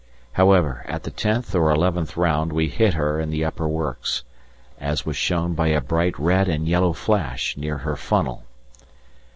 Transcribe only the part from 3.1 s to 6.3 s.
in the upper works, as was shown by a bright